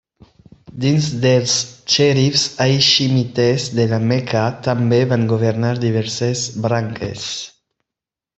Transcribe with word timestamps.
Dins 0.83 1.05
dels 1.25 1.53
xerifs 1.95 2.43
haiximites 2.65 3.61
de 3.81 3.85
la 3.93 4.01
Meca 4.13 4.43
també 4.69 4.99
van 5.13 5.29
governar 5.35 5.75
diverses 5.85 6.47
branques. 6.67 7.29